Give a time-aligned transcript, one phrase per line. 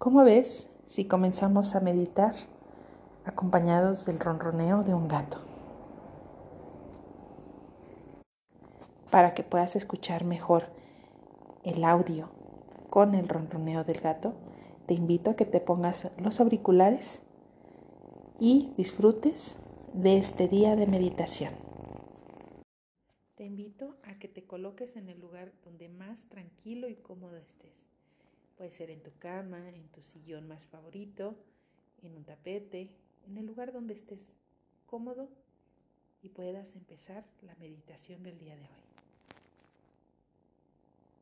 [0.00, 2.34] ¿Cómo ves si comenzamos a meditar
[3.26, 5.36] acompañados del ronroneo de un gato?
[9.10, 10.68] Para que puedas escuchar mejor
[11.64, 12.30] el audio
[12.88, 14.32] con el ronroneo del gato,
[14.86, 17.20] te invito a que te pongas los auriculares
[18.38, 19.58] y disfrutes
[19.92, 21.52] de este día de meditación.
[23.34, 27.90] Te invito a que te coloques en el lugar donde más tranquilo y cómodo estés.
[28.60, 31.34] Puede ser en tu cama, en tu sillón más favorito,
[32.02, 32.90] en un tapete,
[33.26, 34.34] en el lugar donde estés
[34.84, 35.30] cómodo
[36.22, 38.68] y puedas empezar la meditación del día de hoy.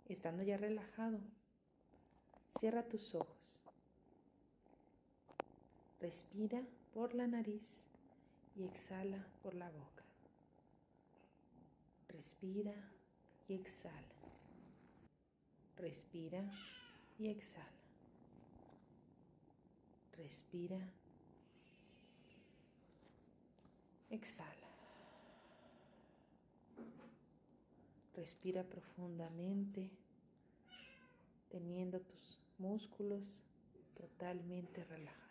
[0.09, 1.21] Estando ya relajado,
[2.59, 3.61] cierra tus ojos.
[6.01, 7.85] Respira por la nariz
[8.57, 10.03] y exhala por la boca.
[12.09, 12.75] Respira
[13.47, 14.17] y exhala.
[15.77, 16.43] Respira
[17.19, 17.67] y exhala.
[20.17, 20.79] Respira.
[24.11, 24.69] Exhala.
[28.15, 29.91] Respira profundamente,
[31.51, 33.31] teniendo tus músculos
[33.95, 35.28] totalmente relajados.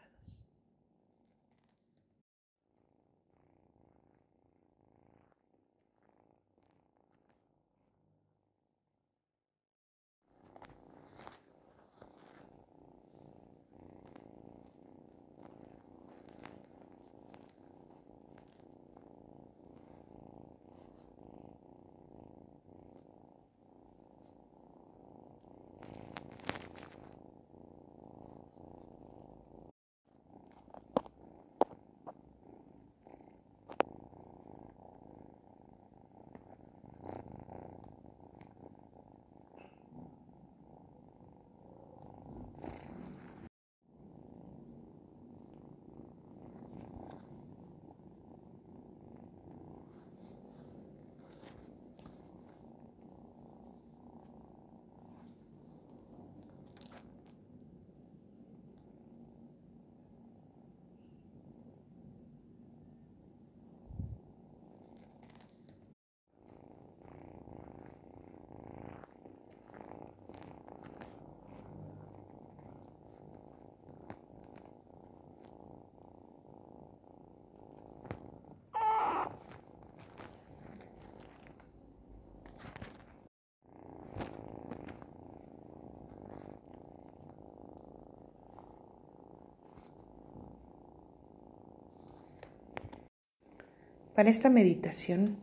[94.18, 95.38] Para esta meditación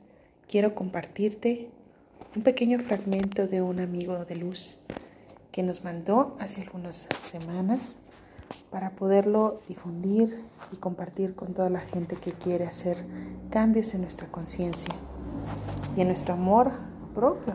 [0.49, 1.71] quiero compartirte
[2.35, 4.81] un pequeño fragmento de un amigo de luz
[5.53, 7.99] que nos mandó hace algunas semanas
[8.73, 10.41] para poderlo difundir
[10.73, 12.97] y compartir con toda la gente que quiere hacer
[13.49, 14.93] cambios en nuestra conciencia
[15.97, 16.73] y en nuestro amor
[17.15, 17.55] propio,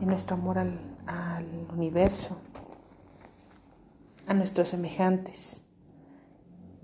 [0.00, 2.38] en nuestro amor al, al universo,
[4.26, 5.63] a nuestros semejantes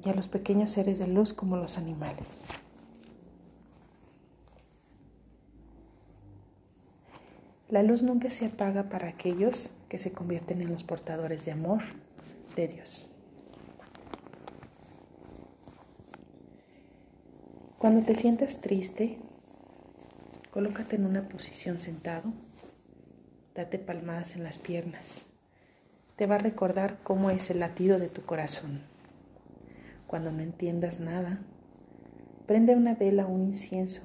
[0.04, 2.40] y a los pequeños seres de luz como los animales.
[7.68, 11.82] La luz nunca se apaga para aquellos que se convierten en los portadores de amor
[12.56, 13.12] de Dios.
[17.78, 19.18] Cuando te sientas triste,
[20.50, 22.32] colócate en una posición sentado,
[23.54, 25.26] date palmadas en las piernas.
[26.16, 28.89] Te va a recordar cómo es el latido de tu corazón.
[30.10, 31.38] Cuando no entiendas nada,
[32.46, 34.02] prende una vela o un incienso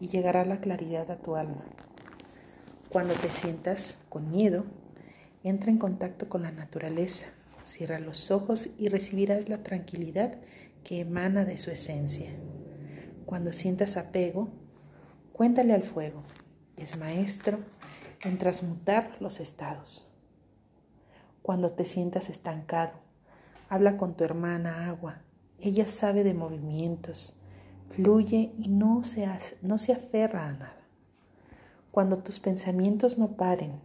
[0.00, 1.62] y llegará la claridad a tu alma.
[2.88, 4.64] Cuando te sientas con miedo,
[5.44, 7.26] entra en contacto con la naturaleza,
[7.66, 10.38] cierra los ojos y recibirás la tranquilidad
[10.84, 12.30] que emana de su esencia.
[13.26, 14.48] Cuando sientas apego,
[15.34, 16.22] cuéntale al fuego,
[16.78, 17.58] es maestro
[18.24, 20.10] en transmutar los estados.
[21.42, 22.94] Cuando te sientas estancado,
[23.68, 25.25] habla con tu hermana agua
[25.60, 27.34] ella sabe de movimientos,
[27.90, 29.26] fluye y no se,
[29.62, 30.76] no se aferra a nada.
[31.90, 33.80] Cuando tus pensamientos no paren,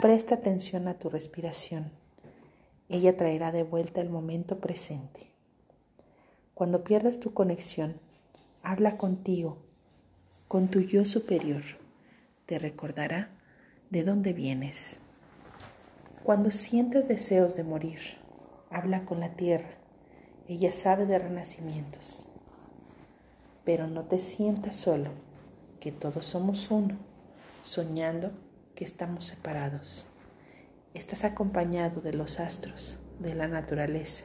[0.00, 1.90] presta atención a tu respiración.
[2.88, 5.30] Ella traerá de vuelta el momento presente.
[6.54, 7.94] Cuando pierdas tu conexión,
[8.62, 9.56] habla contigo,
[10.48, 11.62] con tu yo superior.
[12.44, 13.30] Te recordará
[13.88, 14.98] de dónde vienes.
[16.24, 18.00] Cuando sientas deseos de morir,
[18.68, 19.79] habla con la tierra
[20.50, 22.28] ella sabe de renacimientos.
[23.64, 25.10] Pero no te sientas solo,
[25.78, 26.98] que todos somos uno,
[27.62, 28.32] soñando
[28.74, 30.08] que estamos separados.
[30.92, 34.24] estás acompañado de los astros, de la naturaleza,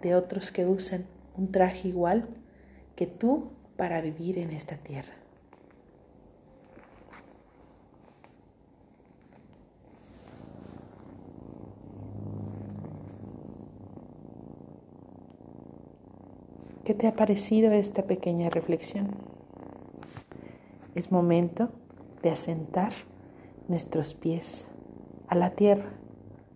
[0.00, 1.04] de otros que usan
[1.36, 2.26] un traje igual
[2.96, 5.19] que tú para vivir en esta tierra.
[16.90, 19.14] ¿Qué te ha parecido esta pequeña reflexión?
[20.96, 21.70] Es momento
[22.20, 22.92] de asentar
[23.68, 24.66] nuestros pies
[25.28, 25.88] a la tierra,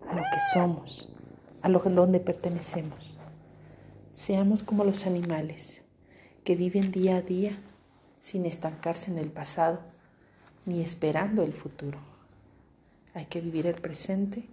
[0.09, 1.15] a lo que somos,
[1.61, 3.17] a lo donde pertenecemos.
[4.11, 5.85] Seamos como los animales
[6.43, 7.57] que viven día a día
[8.19, 9.79] sin estancarse en el pasado
[10.65, 11.99] ni esperando el futuro.
[13.13, 14.43] Hay que vivir el presente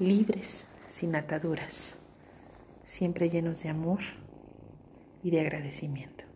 [0.00, 1.94] libres, sin ataduras,
[2.82, 4.00] siempre llenos de amor
[5.22, 6.27] y de agradecimiento.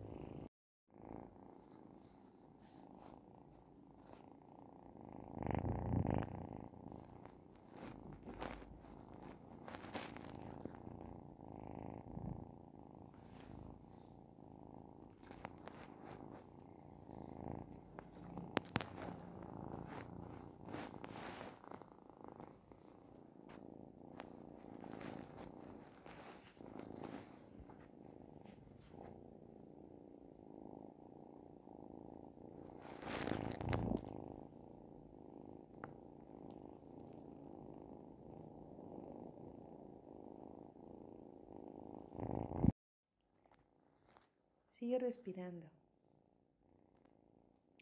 [44.82, 45.64] Sigue respirando.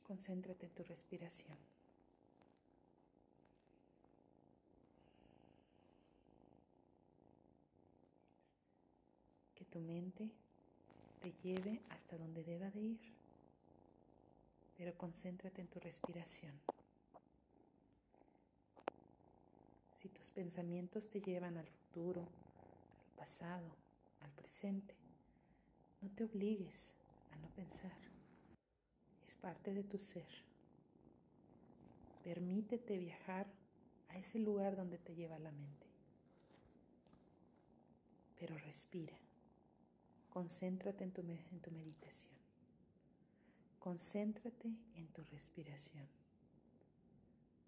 [0.02, 1.56] Concéntrate en tu respiración.
[9.55, 10.29] Que tu mente
[11.23, 13.00] te lleve hasta donde deba de ir.
[14.76, 16.52] Pero concéntrate en tu respiración.
[19.94, 23.70] Si tus pensamientos te llevan al futuro, al pasado,
[24.20, 25.00] al presente,
[26.00, 26.94] no te obligues
[27.32, 27.97] a no pensar.
[29.26, 30.29] Es parte de tu ser.
[32.25, 33.47] Permítete viajar
[34.08, 35.87] a ese lugar donde te lleva la mente.
[38.38, 39.17] Pero respira.
[40.31, 42.32] Concéntrate en tu, en tu meditación.
[43.79, 46.06] Concéntrate en tu respiración.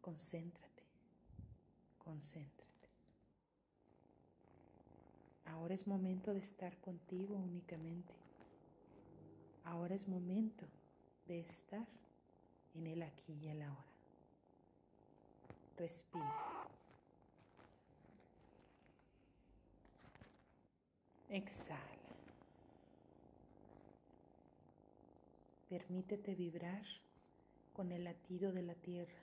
[0.00, 0.82] Concéntrate.
[1.99, 2.73] Concéntrate.
[5.46, 8.22] Ahora es momento de estar contigo únicamente.
[9.64, 10.67] Ahora es momento
[11.26, 11.87] de estar
[12.75, 13.85] en el aquí y el ahora.
[15.76, 16.69] Respira.
[21.29, 21.81] Exhala.
[25.69, 26.82] Permítete vibrar
[27.73, 29.23] con el latido de la tierra,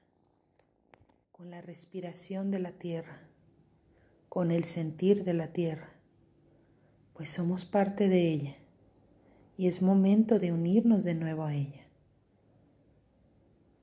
[1.32, 3.28] con la respiración de la tierra,
[4.30, 5.94] con el sentir de la tierra,
[7.14, 8.56] pues somos parte de ella
[9.60, 11.86] y es momento de unirnos de nuevo a ella.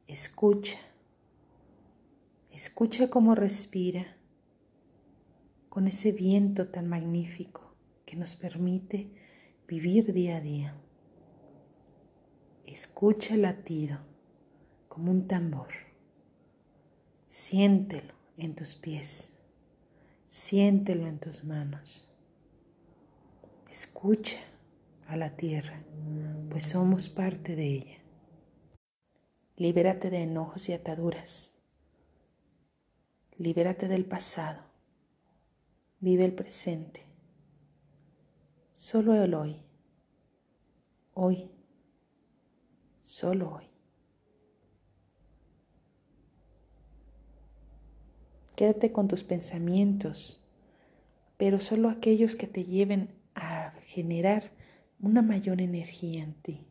[0.06, 0.78] Escucha,
[2.50, 4.16] escucha cómo respira
[5.68, 7.74] con ese viento tan magnífico
[8.06, 9.10] que nos permite
[9.68, 10.80] vivir día a día.
[12.64, 13.98] Escucha el latido
[14.88, 15.74] como un tambor.
[17.26, 19.36] Siéntelo en tus pies,
[20.26, 22.08] siéntelo en tus manos.
[23.70, 24.38] Escucha
[25.08, 25.82] a la tierra,
[26.50, 27.98] pues somos parte de ella.
[29.56, 31.54] Libérate de enojos y ataduras.
[33.38, 34.62] Libérate del pasado.
[36.00, 37.06] Vive el presente.
[38.72, 39.62] Solo el hoy.
[41.14, 41.50] Hoy.
[43.00, 43.64] Solo hoy.
[48.56, 50.46] Quédate con tus pensamientos,
[51.36, 54.55] pero solo aquellos que te lleven a generar
[55.00, 56.66] una mayor energía en ti.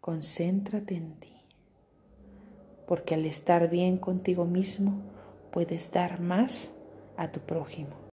[0.00, 1.32] Concéntrate en ti,
[2.86, 5.02] porque al estar bien contigo mismo
[5.50, 6.74] puedes dar más
[7.16, 8.05] a tu prójimo.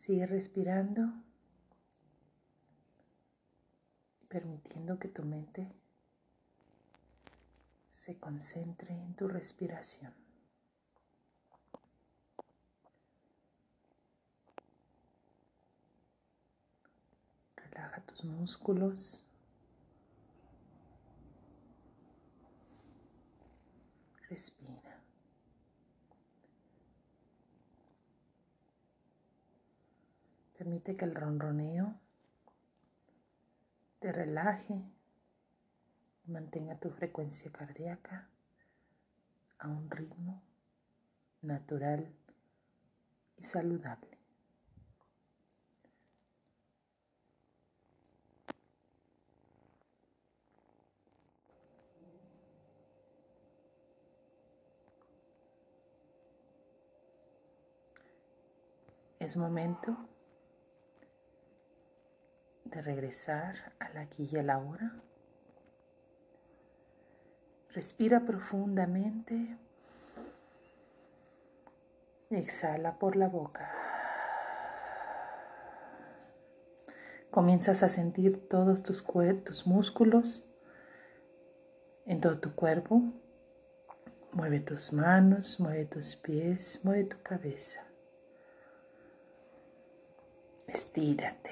[0.00, 1.12] Sigue respirando,
[4.30, 5.70] permitiendo que tu mente
[7.90, 10.14] se concentre en tu respiración.
[17.56, 19.26] Relaja tus músculos.
[24.30, 24.89] Respira.
[30.70, 31.96] Permite que el ronroneo
[33.98, 34.80] te relaje
[36.24, 38.28] y mantenga tu frecuencia cardíaca
[39.58, 40.40] a un ritmo
[41.42, 42.14] natural
[43.36, 44.16] y saludable.
[59.18, 60.09] Es momento
[62.70, 64.92] de regresar al aquí y a la hora.
[67.70, 69.56] Respira profundamente.
[72.30, 73.70] Exhala por la boca.
[77.30, 79.04] Comienzas a sentir todos tus,
[79.44, 80.52] tus músculos
[82.06, 83.02] en todo tu cuerpo.
[84.32, 87.84] Mueve tus manos, mueve tus pies, mueve tu cabeza.
[90.66, 91.50] Estírate,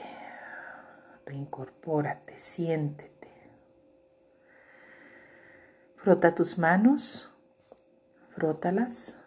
[1.28, 3.28] reincorpórate, siéntete.
[5.97, 7.30] Frota tus manos,
[8.30, 9.20] frótalas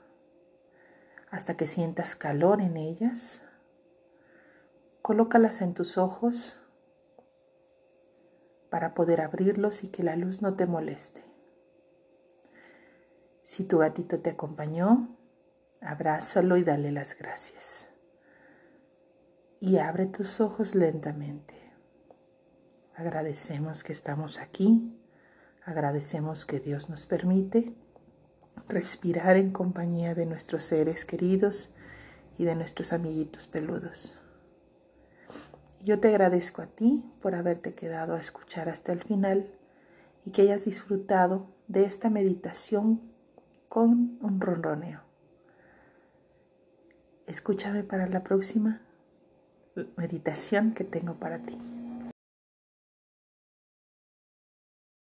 [1.30, 3.44] hasta que sientas calor en ellas.
[5.02, 6.62] Colócalas en tus ojos
[8.70, 11.24] para poder abrirlos y que la luz no te moleste.
[13.44, 15.18] Si tu gatito te acompañó,
[15.82, 17.92] abrázalo y dale las gracias
[19.62, 21.61] y abre tus ojos lentamente.
[23.02, 24.96] Agradecemos que estamos aquí,
[25.66, 27.74] agradecemos que Dios nos permite
[28.70, 31.74] respirar en compañía de nuestros seres queridos
[32.38, 34.20] y de nuestros amiguitos peludos.
[35.84, 39.50] Yo te agradezco a ti por haberte quedado a escuchar hasta el final
[40.24, 43.02] y que hayas disfrutado de esta meditación
[43.68, 45.02] con un ronroneo.
[47.26, 48.84] Escúchame para la próxima
[49.98, 51.71] meditación que tengo para ti.